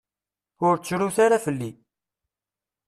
[0.65, 1.71] Ur ttrut ara fell-i.